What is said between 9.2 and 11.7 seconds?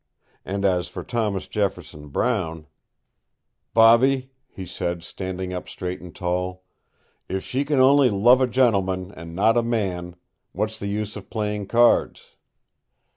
not a man, what's the use of playing